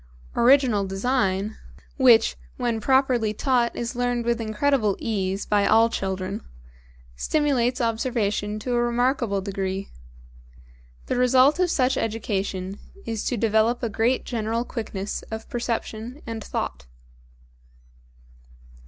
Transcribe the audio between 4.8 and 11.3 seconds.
ease by all children, stimulates observation to a remarkable degree. The